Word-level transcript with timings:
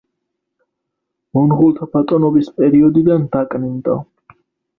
მონღოლთა 1.37 1.87
ბატონობის 1.97 2.49
პერიოდიდან 2.57 3.29
დაკნინდა. 3.37 4.01